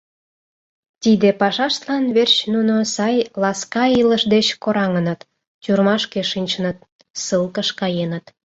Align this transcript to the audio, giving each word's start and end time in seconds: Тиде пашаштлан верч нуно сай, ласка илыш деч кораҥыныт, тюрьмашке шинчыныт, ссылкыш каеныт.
Тиде 1.01 1.29
пашаштлан 1.39 2.03
верч 2.15 2.35
нуно 2.53 2.75
сай, 2.95 3.15
ласка 3.41 3.83
илыш 3.99 4.23
деч 4.33 4.47
кораҥыныт, 4.63 5.19
тюрьмашке 5.63 6.21
шинчыныт, 6.31 6.77
ссылкыш 7.21 7.69
каеныт. 7.79 8.25